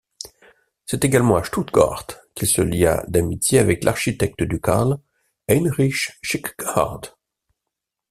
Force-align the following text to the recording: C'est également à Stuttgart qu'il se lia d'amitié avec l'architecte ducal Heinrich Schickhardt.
C'est 0.87 1.05
également 1.05 1.35
à 1.35 1.43
Stuttgart 1.43 2.07
qu'il 2.33 2.47
se 2.47 2.63
lia 2.63 3.05
d'amitié 3.07 3.59
avec 3.59 3.83
l'architecte 3.83 4.41
ducal 4.41 4.97
Heinrich 5.47 6.17
Schickhardt. 6.23 7.09